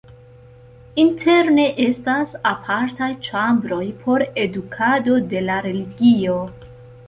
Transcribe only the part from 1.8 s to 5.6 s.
estas apartaj ĉambroj por edukado de